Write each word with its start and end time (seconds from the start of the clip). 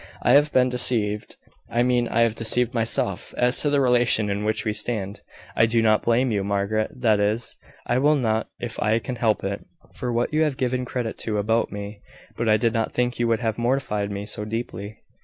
I 0.23 0.31
have 0.31 0.51
been 0.51 0.67
deceived 0.67 1.35
I 1.69 1.83
mean 1.83 2.07
I 2.07 2.21
have 2.21 2.33
deceived 2.33 2.73
myself, 2.73 3.35
as 3.37 3.61
to 3.61 3.69
the 3.69 3.79
relation 3.79 4.31
in 4.31 4.43
which 4.43 4.65
we 4.65 4.73
stand. 4.73 5.21
I 5.55 5.67
do 5.67 5.79
not 5.79 6.01
blame 6.01 6.31
you, 6.31 6.43
Margaret 6.43 6.89
that 7.01 7.19
is, 7.19 7.55
I 7.85 7.99
will 7.99 8.15
not 8.15 8.49
if 8.59 8.81
I 8.81 8.97
can 8.97 9.17
help 9.17 9.43
it 9.43 9.63
for 9.93 10.11
what 10.11 10.33
you 10.33 10.41
have 10.41 10.57
given 10.57 10.85
credit 10.85 11.19
to 11.19 11.37
about 11.37 11.71
me; 11.71 12.01
but 12.35 12.49
I 12.49 12.57
did 12.57 12.73
not 12.73 12.91
think 12.93 13.19
you 13.19 13.27
would 13.27 13.41
have 13.41 13.59
mortified 13.59 14.09
me 14.09 14.25
so 14.25 14.43
deeply." 14.43 14.99